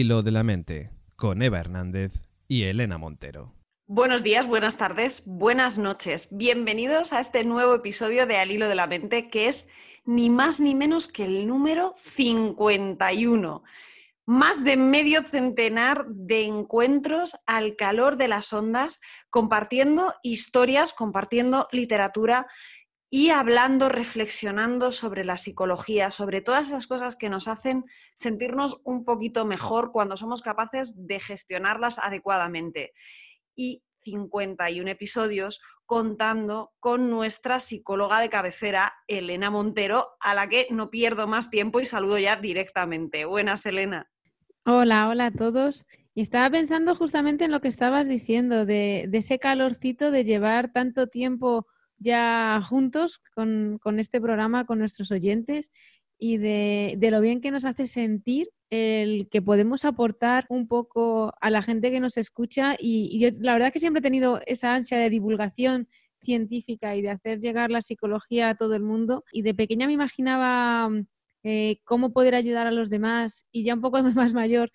[0.00, 3.52] Hilo de la mente, con Eva Hernández y Elena Montero.
[3.86, 6.28] Buenos días, buenas tardes, buenas noches.
[6.30, 9.68] Bienvenidos a este nuevo episodio de Al hilo de la mente, que es
[10.06, 13.62] ni más ni menos que el número 51.
[14.24, 22.46] Más de medio centenar de encuentros al calor de las ondas, compartiendo historias, compartiendo literatura
[23.12, 29.04] y hablando, reflexionando sobre la psicología, sobre todas esas cosas que nos hacen sentirnos un
[29.04, 32.92] poquito mejor cuando somos capaces de gestionarlas adecuadamente.
[33.56, 40.88] Y 51 episodios contando con nuestra psicóloga de cabecera, Elena Montero, a la que no
[40.88, 43.24] pierdo más tiempo y saludo ya directamente.
[43.24, 44.08] Buenas, Elena.
[44.64, 45.84] Hola, hola a todos.
[46.14, 50.70] Y estaba pensando justamente en lo que estabas diciendo, de, de ese calorcito de llevar
[50.72, 51.66] tanto tiempo
[52.00, 55.70] ya juntos con, este programa, con nuestros oyentes
[56.18, 61.50] y de, lo bien que nos hace sentir el que podemos aportar un poco a
[61.50, 62.76] la gente que nos escucha.
[62.78, 65.88] Y, la verdad que siempre he tenido esa ansia de divulgación
[66.22, 69.24] científica y de hacer llegar la psicología a todo el mundo.
[69.32, 70.90] Y de pequeña me imaginaba
[71.42, 74.70] eh, cómo poder ayudar a los demás y ya un poco más mayor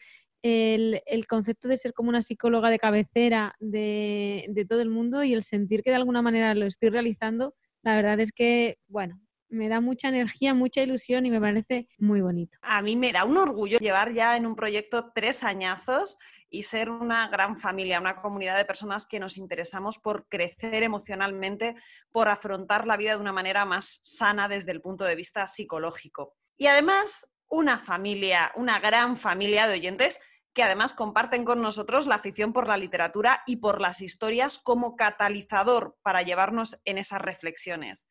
[0.45, 5.43] el, concepto de ser como una psicóloga de cabecera de, todo el mundo y el
[5.43, 9.81] sentir que de alguna manera lo estoy realizando, la verdad es que, bueno, me da
[9.81, 12.59] mucha energía, mucha ilusión y me parece muy bonito.
[12.61, 16.17] A mí me da un orgullo llevar ya en un proyecto tres añazos
[16.49, 21.75] y ser una gran familia, una comunidad de personas que nos interesamos por crecer emocionalmente,
[22.11, 26.35] por afrontar la vida de una manera más sana desde el punto de vista psicológico.
[26.57, 30.19] Y además, una familia, una gran familia de oyentes
[30.55, 34.95] que además comparten con nosotros la afición por la literatura y por las historias como
[34.95, 38.09] catalizador para llevarnos en esas reflexiones.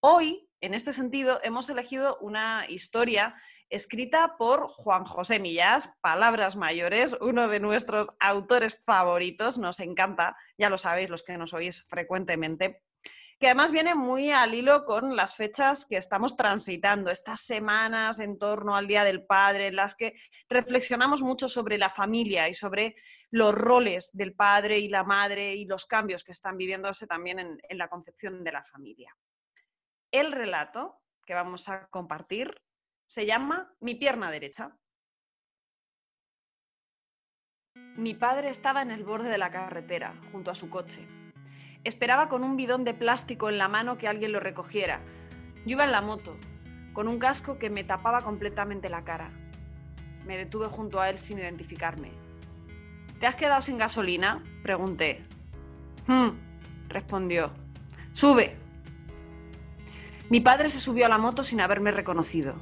[0.00, 3.34] Hoy, en este sentido, hemos elegido una historia
[3.70, 10.68] escrita por Juan José Millás, Palabras Mayores, uno de nuestros autores favoritos, nos encanta, ya
[10.68, 12.82] lo sabéis los que nos oís frecuentemente
[13.38, 18.36] que además viene muy al hilo con las fechas que estamos transitando, estas semanas en
[18.36, 20.14] torno al Día del Padre, en las que
[20.48, 22.96] reflexionamos mucho sobre la familia y sobre
[23.30, 27.58] los roles del padre y la madre y los cambios que están viviéndose también en,
[27.68, 29.16] en la concepción de la familia.
[30.10, 32.60] El relato que vamos a compartir
[33.06, 34.76] se llama Mi pierna derecha.
[37.74, 41.06] Mi padre estaba en el borde de la carretera, junto a su coche
[41.84, 45.00] Esperaba con un bidón de plástico en la mano que alguien lo recogiera.
[45.64, 46.36] Yo iba en la moto,
[46.92, 49.30] con un casco que me tapaba completamente la cara.
[50.24, 52.10] Me detuve junto a él sin identificarme.
[53.20, 54.42] ¿Te has quedado sin gasolina?
[54.62, 55.24] Pregunté.
[56.06, 56.30] Hmm,
[56.88, 57.52] respondió.
[58.12, 58.56] Sube.
[60.28, 62.60] Mi padre se subió a la moto sin haberme reconocido.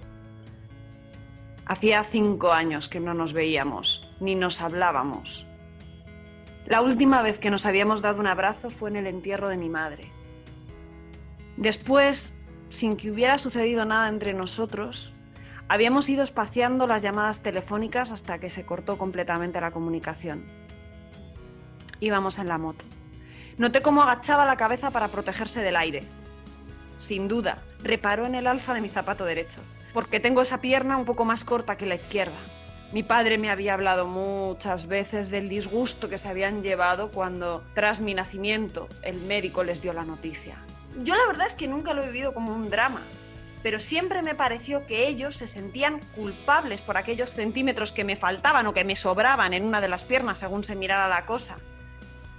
[1.64, 5.46] Hacía cinco años que no nos veíamos, ni nos hablábamos.
[6.66, 9.68] La última vez que nos habíamos dado un abrazo fue en el entierro de mi
[9.68, 10.10] madre.
[11.56, 12.34] Después,
[12.70, 15.14] sin que hubiera sucedido nada entre nosotros,
[15.68, 20.44] habíamos ido espaciando las llamadas telefónicas hasta que se cortó completamente la comunicación.
[22.00, 22.84] Íbamos en la moto.
[23.58, 26.02] Noté cómo agachaba la cabeza para protegerse del aire.
[26.98, 29.60] Sin duda, reparó en el alza de mi zapato derecho,
[29.94, 32.36] porque tengo esa pierna un poco más corta que la izquierda.
[32.92, 38.00] Mi padre me había hablado muchas veces del disgusto que se habían llevado cuando, tras
[38.00, 40.64] mi nacimiento, el médico les dio la noticia.
[40.98, 43.02] Yo la verdad es que nunca lo he vivido como un drama,
[43.64, 48.68] pero siempre me pareció que ellos se sentían culpables por aquellos centímetros que me faltaban
[48.68, 51.58] o que me sobraban en una de las piernas según se mirara la cosa.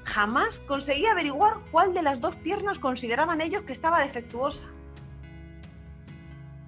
[0.06, 4.64] Jamás conseguí averiguar cuál de las dos piernas consideraban ellos que estaba defectuosa.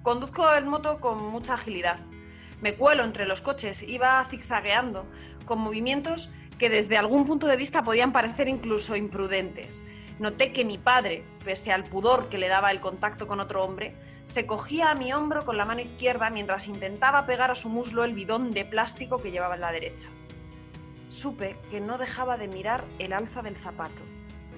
[0.02, 1.98] Conduzco el moto con mucha agilidad
[2.60, 5.06] me cuelo entre los coches, iba zigzagueando,
[5.44, 9.82] con movimientos que desde algún punto de vista podían parecer incluso imprudentes.
[10.18, 13.96] Noté que mi padre, pese al pudor que le daba el contacto con otro hombre,
[14.26, 18.04] se cogía a mi hombro con la mano izquierda mientras intentaba pegar a su muslo
[18.04, 20.08] el bidón de plástico que llevaba en la derecha.
[21.08, 24.02] Supe que no dejaba de mirar el alza del zapato.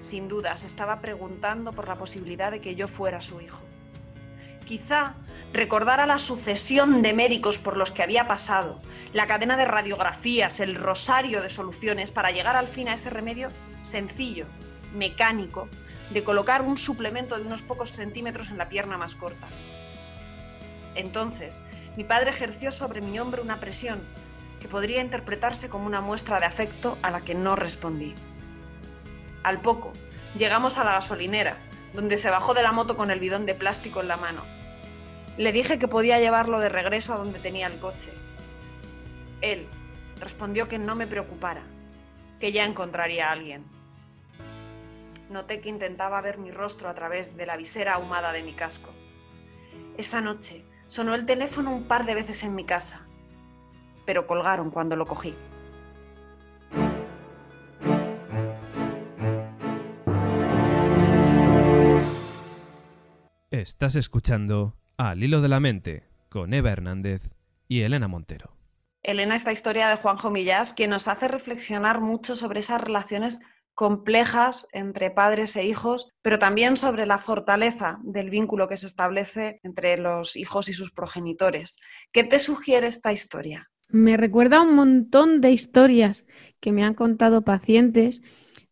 [0.01, 3.63] Sin duda se estaba preguntando por la posibilidad de que yo fuera su hijo.
[4.65, 5.15] Quizá
[5.53, 8.81] recordara la sucesión de médicos por los que había pasado,
[9.13, 13.49] la cadena de radiografías, el rosario de soluciones para llegar al fin a ese remedio
[13.83, 14.47] sencillo,
[14.93, 15.69] mecánico,
[16.09, 19.47] de colocar un suplemento de unos pocos centímetros en la pierna más corta.
[20.95, 21.63] Entonces,
[21.97, 24.01] mi padre ejerció sobre mi hombro una presión
[24.59, 28.15] que podría interpretarse como una muestra de afecto a la que no respondí.
[29.43, 29.91] Al poco,
[30.37, 31.57] llegamos a la gasolinera,
[31.93, 34.41] donde se bajó de la moto con el bidón de plástico en la mano.
[35.37, 38.11] Le dije que podía llevarlo de regreso a donde tenía el coche.
[39.41, 39.67] Él,
[40.19, 41.63] respondió que no me preocupara,
[42.39, 43.65] que ya encontraría a alguien.
[45.29, 48.91] Noté que intentaba ver mi rostro a través de la visera ahumada de mi casco.
[49.97, 53.07] Esa noche sonó el teléfono un par de veces en mi casa,
[54.05, 55.35] pero colgaron cuando lo cogí.
[63.63, 67.31] Estás escuchando Al Hilo de la Mente con Eva Hernández
[67.69, 68.57] y Elena Montero.
[69.03, 73.39] Elena, esta historia de Juanjo Millás, que nos hace reflexionar mucho sobre esas relaciones
[73.73, 79.61] complejas entre padres e hijos, pero también sobre la fortaleza del vínculo que se establece
[79.63, 81.77] entre los hijos y sus progenitores.
[82.11, 83.71] ¿Qué te sugiere esta historia?
[83.87, 86.25] Me recuerda un montón de historias
[86.59, 88.19] que me han contado pacientes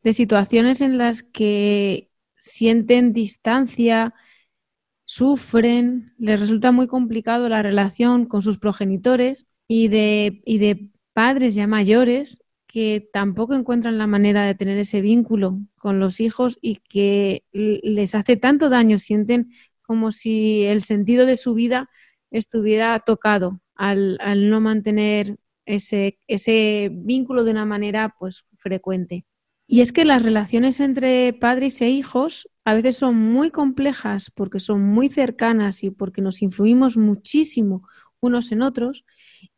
[0.04, 4.14] de situaciones en las que sienten distancia,
[5.12, 11.54] sufren, les resulta muy complicado la relación con sus progenitores y de, y de padres
[11.54, 16.78] ya mayores que tampoco encuentran la manera de tener ese vínculo con los hijos y
[16.78, 21.90] que les hace tanto daño, sienten como si el sentido de su vida
[22.30, 25.36] estuviera tocado al, al no mantener
[25.66, 29.26] ese, ese vínculo de una manera pues frecuente.
[29.68, 34.60] Y es que las relaciones entre padres e hijos a veces son muy complejas porque
[34.60, 37.88] son muy cercanas y porque nos influimos muchísimo
[38.20, 39.06] unos en otros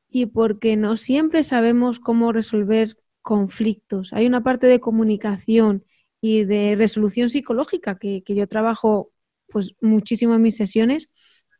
[0.09, 4.13] y porque no siempre sabemos cómo resolver conflictos.
[4.13, 5.85] Hay una parte de comunicación
[6.21, 9.11] y de resolución psicológica que, yo trabajo
[9.47, 11.09] pues muchísimo en mis sesiones,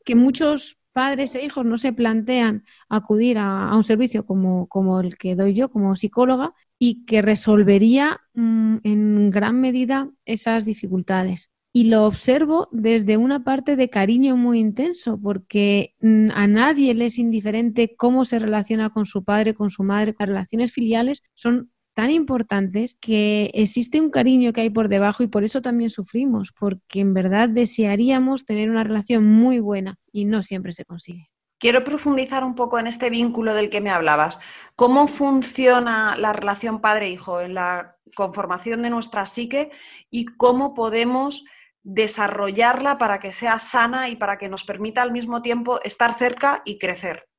[0.06, 5.18] que muchos padres e hijos no se plantean acudir a, un servicio como, como, el
[5.18, 6.54] que doy yo como psicóloga
[6.86, 11.50] y que resolvería mm, en gran medida esas dificultades.
[11.72, 17.06] Y lo observo desde una parte de cariño muy intenso, porque mm, a nadie le
[17.06, 20.14] es indiferente cómo se relaciona con su padre, con su madre.
[20.20, 25.28] Las relaciones filiales son tan importantes que existe un cariño que hay por debajo y
[25.28, 30.42] por eso también sufrimos, porque en verdad desearíamos tener una relación muy buena y no
[30.42, 31.30] siempre se consigue.
[31.64, 34.38] Quiero profundizar un poco en este vínculo del que me hablabas.
[34.76, 39.72] ¿Cómo funciona la relación padre-hijo en la conformación de nuestra psique
[40.10, 41.46] y cómo podemos
[41.82, 46.64] desarrollarla para que sea sana y para que nos permita al mismo tiempo estar cerca
[46.66, 47.30] y crecer?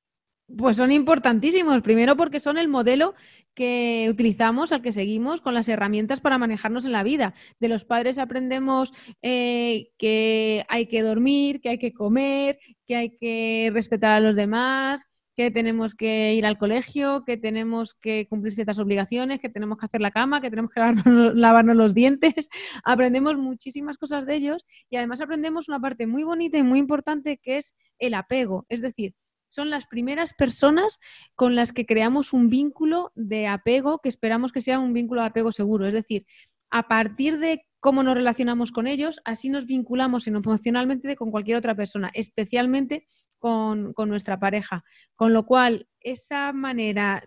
[0.46, 1.80] Pues son importantísimos.
[1.82, 3.14] Primero porque son el modelo
[3.54, 7.34] que utilizamos, al que seguimos, con las herramientas para manejarnos en la vida.
[7.60, 8.92] De los padres aprendemos
[9.22, 14.36] eh, que hay que dormir, que hay que comer, que hay que respetar a los
[14.36, 19.78] demás, que tenemos que ir al colegio, que tenemos que cumplir ciertas obligaciones, que tenemos
[19.78, 22.48] que hacer la cama, que tenemos que lavarnos, lavarnos, los dientes.
[22.84, 27.38] Aprendemos muchísimas cosas de ellos y además aprendemos una parte muy bonita y muy importante
[27.42, 28.66] que es el apego.
[28.68, 29.14] Es decir,
[29.54, 30.98] son las primeras personas
[31.36, 35.28] con las que creamos un vínculo de apego que esperamos que sea un vínculo de
[35.28, 35.86] apego seguro.
[35.86, 36.26] Es decir,
[36.70, 41.76] a partir de cómo nos relacionamos con ellos, así nos vinculamos emocionalmente con cualquier otra
[41.76, 43.06] persona, especialmente
[43.38, 44.84] con, nuestra pareja.
[45.14, 47.22] Con lo cual, esa manera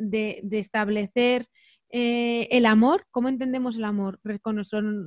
[0.00, 1.46] de, establecer
[1.90, 4.60] eh, el amor, cómo entendemos el amor con,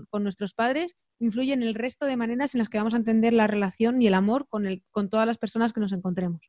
[0.10, 3.34] con nuestros padres, influye en el resto de maneras en las que vamos a entender
[3.34, 6.42] la relación y el amor con, el, con todas las personas que nos encontremos.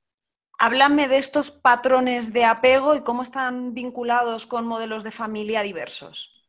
[0.64, 6.46] Háblame de estos patrones de apego y cómo están vinculados con modelos de familia diversos.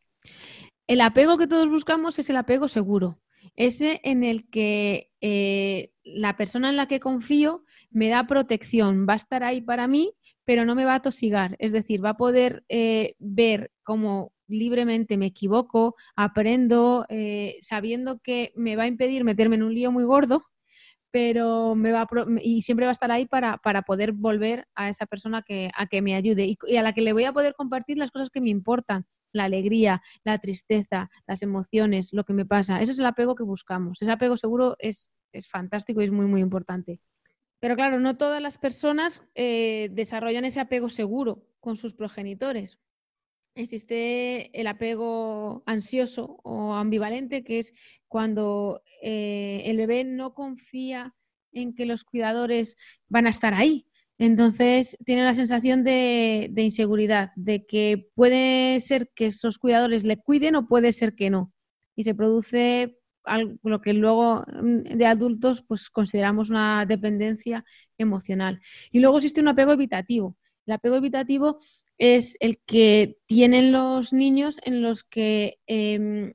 [0.85, 3.17] El apego que todos buscamos es el apego seguro,
[3.55, 9.13] ese en el que eh, la persona en la que confío me da protección, va
[9.13, 10.13] a estar ahí para mí,
[10.45, 15.17] pero no me va a tosigar, es decir, va a poder eh, ver cómo libremente
[15.17, 20.03] me equivoco, aprendo, eh, sabiendo que me va a impedir meterme en un lío muy
[20.03, 20.43] gordo,
[21.13, 22.07] pero me va
[22.41, 26.01] y siempre va a estar ahí para, poder volver a esa persona que, a que
[26.01, 28.49] me ayude y, a la que le voy a poder compartir las cosas que me
[28.49, 32.81] importan, la alegría, la tristeza, las emociones, lo que me pasa.
[32.81, 34.01] Ese es el apego que buscamos.
[34.01, 36.99] Ese apego seguro es, es fantástico y es muy, muy importante.
[37.59, 42.79] Pero claro, no todas las personas eh, desarrollan ese apego seguro con sus progenitores
[43.55, 47.73] existe el apego ansioso o ambivalente, que es
[48.13, 51.15] cuando eh, el bebé no confía
[51.51, 52.77] en que los cuidadores
[53.09, 53.87] van a estar ahí.
[54.19, 60.55] Entonces tiene la sensación de, inseguridad, de que puede ser que esos cuidadores le cuiden
[60.55, 61.51] o puede ser que no.
[61.95, 67.65] Y se produce algo, lo que luego mm, de adultos pues consideramos una dependencia
[67.97, 68.61] emocional.
[68.91, 70.37] Y luego existe un apego evitativo.
[70.67, 71.57] El apego evitativo
[71.97, 76.33] es el que tienen los niños en los que em,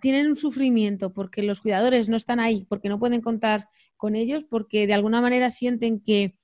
[0.00, 4.44] tienen un sufrimiento porque los cuidadores no están ahí, porque no pueden contar con ellos,
[4.44, 6.36] porque de alguna manera sienten que,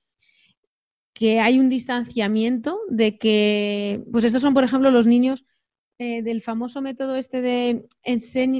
[1.13, 5.45] que hay un distanciamiento, de que, pues estos son, por ejemplo, los niños
[5.99, 7.87] eh, del famoso método este de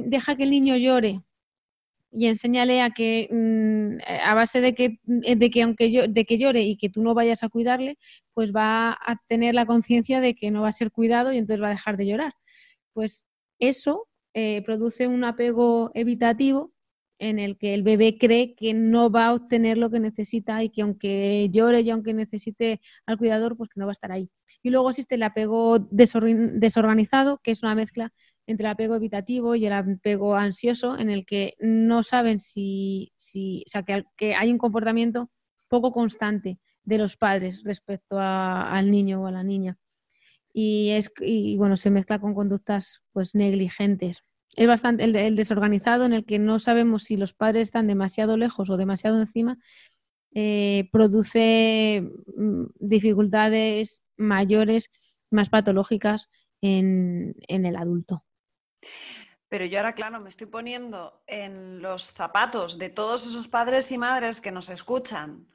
[0.06, 1.22] deja que el niño llore
[2.10, 6.38] y enséñale a que mm, a base de que, de que aunque yo, de que
[6.38, 7.98] llore y que tú no vayas a cuidarle,
[8.34, 11.62] pues va a tener la conciencia de que no va a ser cuidado y entonces
[11.62, 12.32] va a dejar de llorar.
[12.92, 13.28] Pues
[13.60, 14.08] eso
[14.40, 16.72] eh, produce un apego evitativo
[17.18, 20.70] en el que el bebé cree que no va a obtener lo que necesita y
[20.70, 24.30] que aunque llore y aunque necesite al cuidador, pues que no va a estar ahí.
[24.62, 28.12] Y luego existe el apego desorganizado, que es una mezcla
[28.46, 33.64] entre el apego evitativo y el apego ansioso, en el que no saben si, si
[33.66, 35.30] o sea, que, hay un comportamiento
[35.66, 39.76] poco constante de los padres respecto al niño o a la niña.
[40.52, 44.22] Y, es, y bueno, se mezcla con conductas pues negligentes
[44.58, 48.68] es bastante el, desorganizado en el que no sabemos si los padres están demasiado lejos
[48.70, 49.56] o demasiado encima,
[50.34, 52.02] eh, produce
[52.36, 54.90] mm, dificultades mayores,
[55.30, 56.28] más patológicas
[56.60, 58.24] en, en el adulto.
[59.48, 63.98] Pero yo ahora, claro, me estoy poniendo en los zapatos de todos esos padres y
[63.98, 65.46] madres que nos escuchan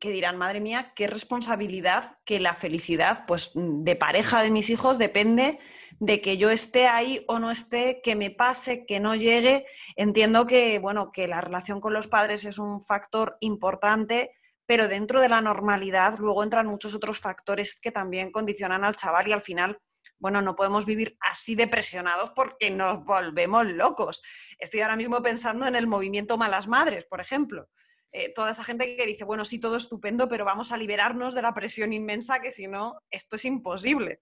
[0.00, 4.98] que dirán, madre mía, qué responsabilidad que la felicidad pues, de pareja de mis hijos
[4.98, 5.60] depende
[5.98, 9.66] de que yo esté ahí o no esté, que me pase, que no llegue.
[9.96, 14.30] Entiendo que, bueno, que la relación con los padres es un factor importante,
[14.64, 19.28] pero dentro de la normalidad luego entran muchos otros factores que también condicionan al chaval
[19.28, 19.78] y al final,
[20.18, 24.22] bueno, no podemos vivir así depresionados porque nos volvemos locos.
[24.58, 27.68] Estoy ahora mismo pensando en el movimiento Malas Madres, por ejemplo
[28.12, 31.42] eh, toda esa gente que dice, bueno, sí, todo estupendo, pero vamos a liberarnos de
[31.42, 34.20] la presión inmensa que si no, esto es imposible.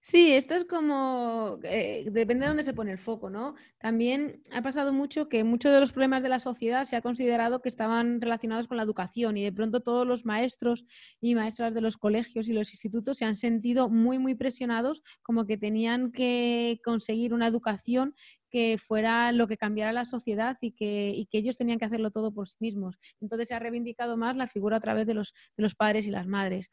[0.00, 3.54] Sí, esto es como, eh, depende de dónde se pone el foco, ¿no?
[3.78, 7.60] También ha pasado mucho que muchos de los problemas de la sociedad se ha considerado
[7.60, 10.84] que estaban relacionados con la educación y de pronto todos los maestros
[11.20, 15.46] y maestras de los colegios y los institutos se han sentido muy, muy presionados como
[15.46, 18.14] que tenían que conseguir una educación
[18.54, 22.46] que fuera lo que cambiara la sociedad y que, ellos tenían que hacerlo todo por
[22.46, 23.00] sí mismos.
[23.20, 25.34] Entonces se ha reivindicado más la figura a través de los,
[25.76, 26.70] padres y las madres.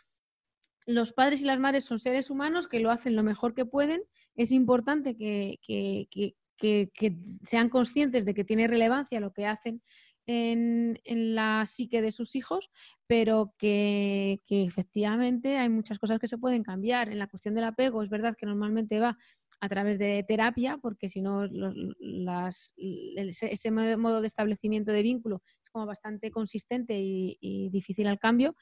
[0.85, 4.03] Los padres y las madres son seres humanos que lo hacen lo mejor que pueden.
[4.35, 5.57] Es importante que,
[7.41, 9.81] sean conscientes de que tiene relevancia lo que hacen
[10.27, 10.99] en,
[11.33, 12.69] la psique de sus hijos,
[13.07, 17.09] pero que, efectivamente hay muchas cosas que se pueden cambiar.
[17.09, 19.17] En la cuestión del apego, es verdad que normalmente va
[19.61, 21.45] a través de terapia, porque si no,
[22.75, 28.55] ese modo de establecimiento de vínculo es como bastante consistente y, difícil al cambio,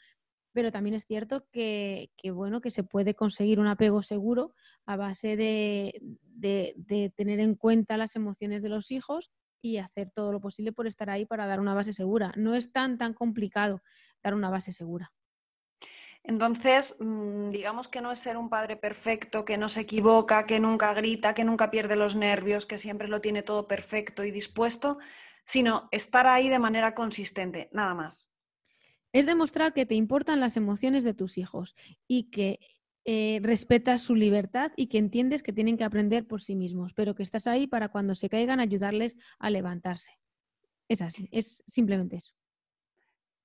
[0.51, 4.53] pero también es cierto que, bueno, que se puede conseguir un apego seguro
[4.85, 10.33] a base de, de, tener en cuenta las emociones de los hijos y hacer todo
[10.33, 12.33] lo posible por estar ahí para dar una base segura.
[12.35, 13.81] No es tan, tan complicado
[14.21, 15.13] dar una base segura.
[16.23, 20.59] Entonces, mm, digamos que no es ser un padre perfecto, que no se equivoca, que
[20.59, 24.97] nunca grita, que nunca pierde los nervios, que siempre lo tiene todo perfecto y dispuesto,
[25.43, 28.29] sino estar ahí de manera consistente, nada más.
[29.11, 31.75] Es demostrar que te importan las emociones de tus hijos
[32.07, 32.59] y que
[33.05, 37.15] eh, respetas su libertad y que entiendes que tienen que aprender por sí mismos, pero
[37.15, 40.11] que estás ahí para cuando se caigan ayudarles a levantarse.
[40.87, 42.38] Es así, es simplemente eso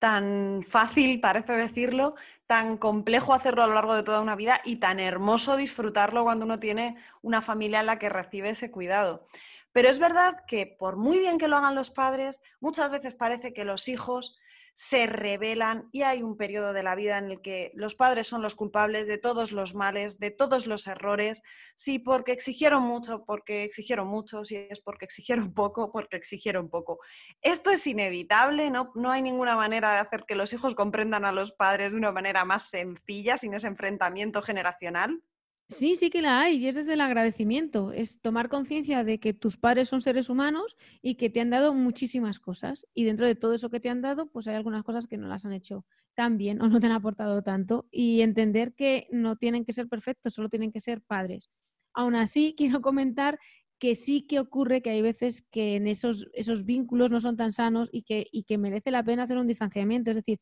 [0.04, 2.14] tan fácil, parece decirlo,
[2.46, 6.44] tan complejo hacerlo a lo largo de toda una vida y tan hermoso disfrutarlo cuando
[6.44, 9.24] uno tiene una familia en la que recibe ese cuidado.
[9.72, 13.54] Pero es verdad que por muy bien que lo hagan los padres, muchas veces parece
[13.54, 14.36] que los hijos
[14.74, 18.42] se rebelan y hay un periodo de la vida en el que los padres son
[18.42, 21.42] los culpables de todos los males, de todos los errores,
[21.76, 26.98] sí, porque exigieron mucho, porque exigieron mucho, si es porque exigieron poco, porque exigieron poco.
[27.40, 28.90] Esto es inevitable, ¿no?
[28.96, 32.10] no hay ninguna manera de hacer que los hijos comprendan a los padres de una
[32.10, 35.22] manera más sencilla sin ese enfrentamiento generacional.
[35.68, 39.32] Sí, sí que la hay y es desde el agradecimiento, es tomar conciencia de que
[39.32, 43.34] tus padres son seres humanos y que te han dado muchísimas cosas y dentro de
[43.34, 45.86] todo eso que te han dado, pues hay algunas cosas que no las han hecho
[46.14, 49.88] tan bien o no te han aportado tanto y entender que no tienen que ser
[49.88, 51.48] perfectos, solo tienen que ser padres.
[51.94, 53.38] Aún así, quiero comentar
[53.78, 57.52] que sí que ocurre que hay veces que en esos, esos vínculos no son tan
[57.52, 60.10] sanos y que, y que merece la pena hacer un distanciamiento.
[60.10, 60.40] Es decir,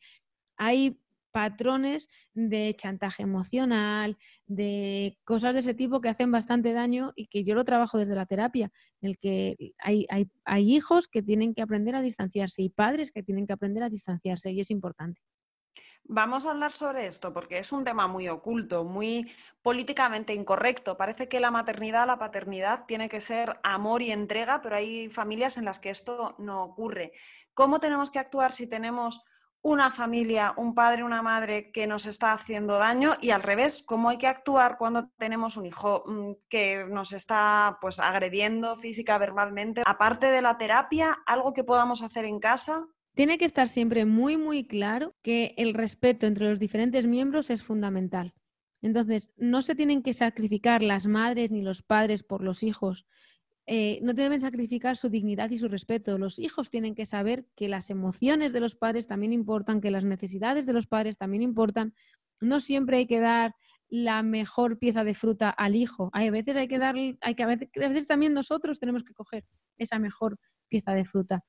[0.57, 0.99] hay
[1.33, 7.43] patrones de chantaje emocional, de cosas de ese tipo que hacen bastante daño y que
[7.43, 8.71] yo lo trabajo desde la terapia,
[9.01, 10.07] en el que hay,
[10.45, 13.89] hay, hijos que tienen que aprender a distanciarse y padres que tienen que aprender a
[13.89, 15.21] distanciarse y es importante.
[16.05, 19.31] Vamos a hablar sobre esto porque es un tema muy oculto, muy
[19.63, 20.97] políticamente incorrecto.
[20.97, 25.57] Parece que la maternidad, la paternidad tiene que ser amor y entrega, pero hay familias
[25.57, 27.13] en las que esto no ocurre.
[27.55, 29.25] ¿Cómo tenemos que actuar si tenemos
[29.63, 34.09] una familia, un padre, una madre que nos está haciendo daño y al revés, cómo
[34.11, 39.83] hay que actuar cuando tenemos un hijo mm, que nos está pues agrediendo física, verbalmente.
[39.87, 42.87] Aparte de la terapia, algo que podamos hacer en casa.
[43.15, 47.63] Tiene que estar siempre muy, muy claro que el respeto entre los diferentes miembros es
[47.63, 48.35] fundamental.
[48.81, 53.07] Entonces, no se tienen que sacrificar las madres ni los padres por los hijos,
[53.67, 56.19] eh, no deben sacrificar su dignidad y su respeto.
[56.19, 60.05] Los hijos tienen que saber que las emociones de los padres también importan, que las
[60.05, 61.95] necesidades de los padres también importan.
[62.41, 63.55] No siempre hay que dar
[63.89, 66.11] la mejor pieza de fruta al hijo.
[66.13, 69.45] Hay veces hay que dar, hay que a veces, también nosotros tenemos que coger
[69.79, 70.39] esa mejor
[70.69, 71.45] pieza de fruta.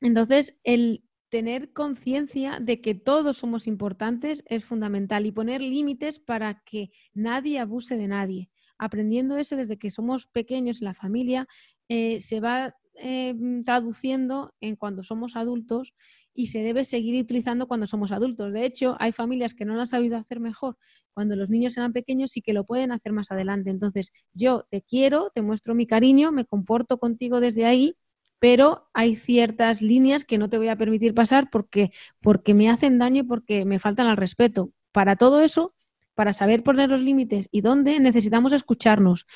[0.00, 6.62] Entonces, el tener conciencia de que todos somos importantes es fundamental y poner límites para
[6.64, 11.46] que nadie abuse de nadie aprendiendo eso desde que somos pequeños en la familia,
[11.88, 15.94] eh, se va eh, traduciendo en cuando somos adultos
[16.34, 18.52] y se debe seguir utilizando cuando somos adultos.
[18.52, 20.76] De hecho, hay familias que no lo han sabido hacer mejor
[21.12, 23.70] cuando los niños eran pequeños y que lo pueden hacer más adelante.
[23.70, 27.94] Entonces, yo te quiero, te muestro mi cariño, me comporto contigo desde ahí,
[28.40, 31.90] pero hay ciertas líneas que no te voy a permitir pasar porque,
[32.20, 34.70] porque me hacen daño y porque me faltan al respeto.
[34.92, 35.74] Para todo eso,
[36.14, 39.26] para saber poner los límites y dónde necesitamos escucharnos,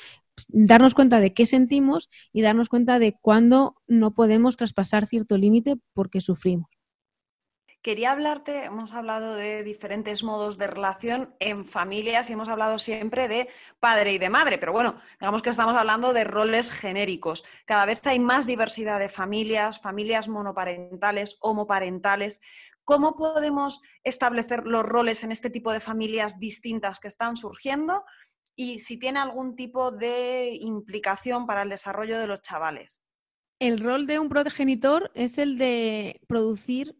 [0.47, 5.75] darnos cuenta de qué sentimos y darnos cuenta de cuándo no podemos traspasar cierto límite
[5.93, 6.69] porque sufrimos.
[7.81, 13.29] Quería hablarte, hemos hablado de diferentes modos de relación en familias y hemos hablado siempre
[13.29, 13.47] de
[13.79, 17.45] padre y de madre, pero bueno, digamos que estamos hablando de roles genéricos.
[17.63, 22.41] Cada vez hay más diversidad de familias, familias monoparentales, homoparentales.
[22.89, 28.03] ¿Cómo podemos establecer los roles en este tipo de familias distintas que están surgiendo?
[28.55, 33.03] Y si tiene algún tipo de implicación para el desarrollo de los chavales.
[33.61, 36.95] El rol de un progenitor es el de producir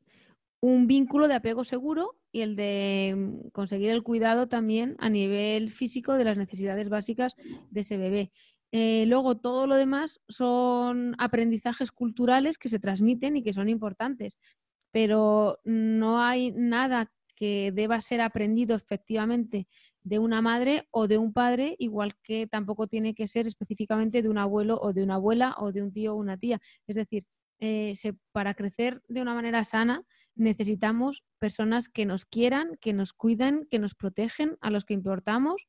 [0.62, 5.72] un vínculo de apego seguro y el de mm, conseguir el cuidado también a nivel
[5.72, 7.34] físico de las necesidades básicas
[7.72, 8.32] de ese bebé.
[8.72, 14.38] Eh, luego, todo lo demás son aprendizajes culturales que se transmiten y que son importantes
[14.92, 19.68] pero no hay nada que deba ser aprendido efectivamente
[20.04, 24.30] de una madre o de un padre, igual que tampoco tiene que ser específicamente de
[24.30, 26.60] un abuelo o de una abuela o de un tío o una tía.
[26.86, 27.26] Es decir,
[27.60, 27.94] eh,
[28.32, 30.04] para crecer de una manera sana
[30.36, 35.68] necesitamos personas que nos quieran, que nos cuiden, que nos protegen, a los que importamos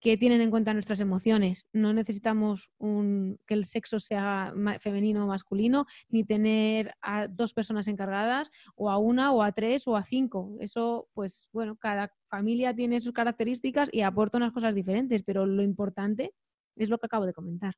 [0.00, 1.66] que tienen en cuenta nuestras emociones.
[1.72, 7.88] No necesitamos un, que el sexo sea femenino o masculino, ni tener a dos personas
[7.88, 10.56] encargadas, o a una, o a tres, o a cinco.
[10.60, 15.62] Eso, pues bueno, cada familia tiene sus características y aporta unas cosas diferentes, pero lo
[15.62, 16.34] importante
[16.76, 17.74] es lo que acabo de comentar.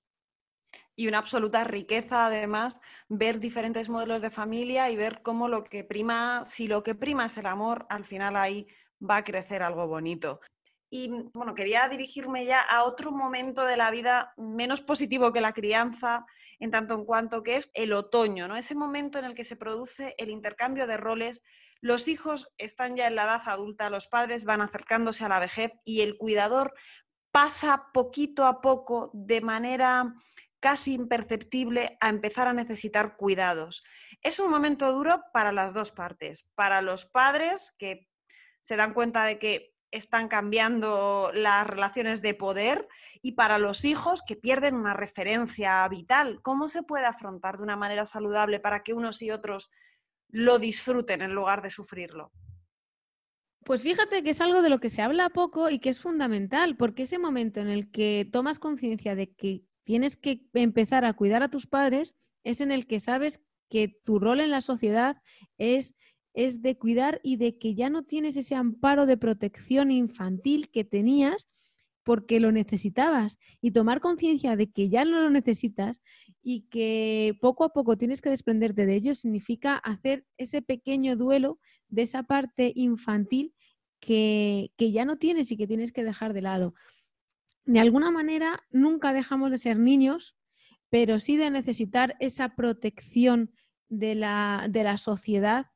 [0.97, 5.85] Y una absoluta riqueza, además, ver diferentes modelos de familia y ver cómo lo que
[5.85, 8.67] prima, si lo que prima es el amor, al final ahí
[9.01, 10.41] va a crecer algo bonito.
[10.91, 15.53] Y bueno, quería dirigirme ya a otro momento de la vida menos positivo que la
[15.53, 16.25] crianza,
[16.59, 18.57] en tanto en cuanto que es el otoño, ¿no?
[18.57, 21.43] Ese momento en el que se produce el intercambio de roles.
[21.81, 25.73] Los hijos están ya en la edad adulta, los padres van acercándose a la vejez
[25.85, 26.73] y el cuidador
[27.31, 30.15] pasa poquito a poco, de manera
[30.61, 33.85] casi imperceptible, a empezar a necesitar cuidados.
[34.23, 38.09] Es un momento duro para las dos partes, para los padres que
[38.61, 42.89] se dan cuenta de que están cambiando las relaciones de poder
[43.23, 46.41] y para los hijos que pierden una referencia vital.
[46.43, 49.71] ¿Cómo se puede afrontar de una manera saludable para que unos y otros
[50.29, 52.33] lo disfruten en lugar de sufrirlo?
[53.65, 56.77] Pues fíjate que es algo de lo que se habla poco y que es fundamental,
[56.77, 61.43] porque ese momento en el que tomas conciencia de que tienes que empezar a cuidar
[61.43, 65.21] a tus padres es en el que sabes que tu rol en la sociedad
[65.59, 65.95] es
[66.39, 70.85] es de cuidar y de que ya no tienes ese amparo de protección infantil que
[70.85, 71.49] tenías
[72.05, 76.01] porque lo necesitabas y tomar conciencia de que ya no lo necesitas
[76.41, 81.59] y que poco a poco tienes que desprenderte de ello significa hacer ese pequeño duelo
[81.89, 83.53] de esa parte infantil
[83.99, 86.73] que, que ya no tienes y que tienes que dejar de lado.
[87.65, 90.37] De alguna manera, nunca dejamos de ser niños,
[90.89, 93.51] pero sí de necesitar esa protección
[93.89, 95.67] de la, de la sociedad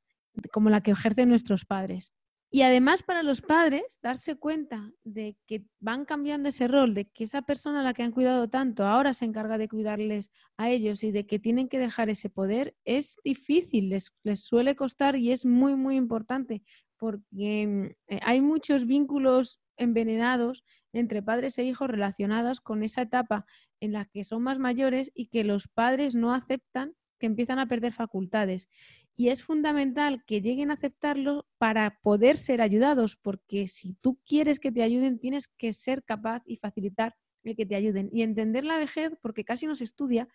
[0.52, 2.12] como la que ejercen nuestros padres.
[2.54, 7.24] Y además para los padres, darse cuenta de que van cambiando ese rol, de que
[7.24, 11.02] esa persona a la que han cuidado tanto ahora se encarga de cuidarles a ellos
[11.02, 15.46] y de que tienen que dejar ese poder, es difícil, les, suele costar y es
[15.46, 16.62] muy, muy importante,
[16.98, 23.46] porque mm, eh, hay muchos vínculos envenenados entre padres e hijos relacionados con esa etapa
[23.80, 27.68] en la que son más mayores y que los padres no aceptan que empiezan a
[27.68, 28.68] perder facultades.
[29.16, 34.58] Y es fundamental que lleguen a aceptarlo para poder ser ayudados, porque si tú quieres
[34.58, 38.08] que te ayuden, tienes que ser capaz y facilitar el que te ayuden.
[38.12, 40.28] Y entender la vejez, porque casi no se estudia,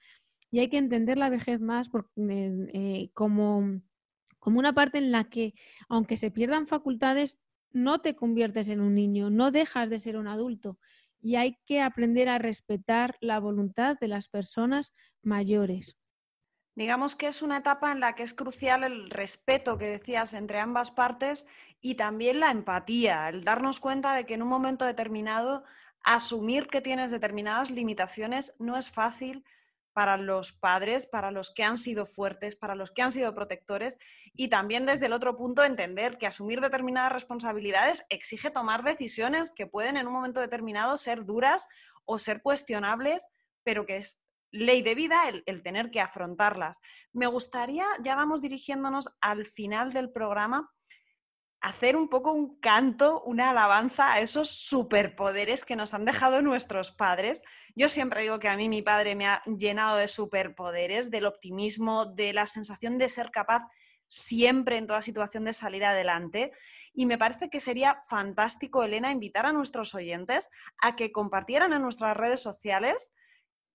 [0.51, 3.81] y hay que entender la vejez más eh, como,
[4.39, 5.53] como una parte en la que,
[5.89, 7.39] aunque se pierdan facultades,
[7.71, 10.79] no te conviertes en un niño, no dejas de ser un adulto.
[11.19, 15.97] Y hay que aprender a respetar la voluntad de las personas mayores.
[16.77, 20.59] Digamos que es una etapa en la que es crucial el respeto que decías entre
[20.59, 21.47] ambas partes
[21.81, 25.63] y también la empatía, el darnos cuenta de que en un momento determinado
[26.03, 29.43] asumir que tienes determinadas limitaciones no es fácil
[29.91, 33.97] para los padres, para los que han sido fuertes, para los que han sido protectores
[34.33, 39.65] y también desde el otro punto entender que asumir determinadas responsabilidades exige tomar decisiones que
[39.65, 41.67] pueden en un momento determinado ser duras
[42.05, 43.25] o ser cuestionables,
[43.63, 44.19] pero que es
[44.51, 46.79] ley de vida el, tener que afrontarlas.
[47.13, 50.71] Me gustaría, ya vamos dirigiéndonos al final del programa,
[51.59, 56.91] hacer un poco un canto, una alabanza a esos superpoderes que nos han dejado nuestros
[56.91, 57.43] padres.
[57.75, 62.05] Yo siempre digo que a mí mi padre me ha llenado de superpoderes, del optimismo,
[62.05, 63.63] de la sensación de ser capaz
[64.07, 66.51] siempre en toda situación de salir adelante.
[66.93, 70.49] Y me parece que sería fantástico, Elena, invitar a nuestros oyentes
[70.81, 73.11] a que compartieran en nuestras redes sociales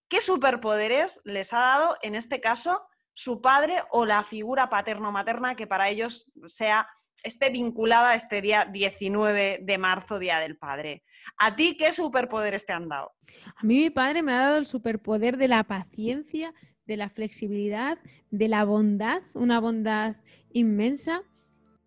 [0.09, 5.67] qué superpoderes les ha dado, en este caso, su padre o la figura paterno-materna que
[5.67, 6.88] para ellos sea
[7.23, 11.05] esté vinculada a este día 19 de marzo, Día del Padre.
[11.38, 13.12] ¿A ti qué superpoderes te han dado?
[13.57, 16.53] A mí mi padre me ha dado el superpoder de la paciencia,
[16.87, 17.99] de la flexibilidad,
[18.31, 20.17] de la bondad, una bondad
[20.53, 21.23] inmensa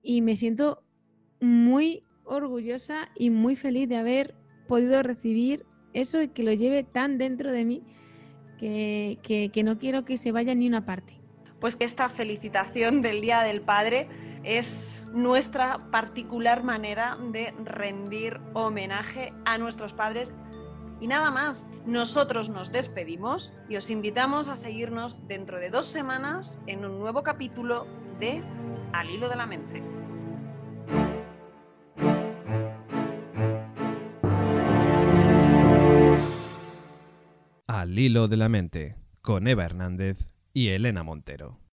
[0.01, 0.83] y me siento
[1.41, 4.35] muy orgullosa y muy feliz de haber
[4.67, 7.83] podido recibir eso y que lo lleve tan dentro de mí
[8.65, 11.13] que, no quiero que se vaya ni una parte
[11.59, 14.07] pues que esta felicitación del Día del Padre
[14.43, 20.35] es nuestra particular manera de rendir homenaje a nuestros padres.
[20.99, 26.61] Y nada más, nosotros nos despedimos y os invitamos a seguirnos dentro de dos semanas
[26.67, 27.87] en un nuevo capítulo
[28.19, 28.41] de
[28.93, 29.94] Al hilo de la mente.
[37.85, 41.59] Al hilo de la mente, con Eva Hernández y Elena Montero.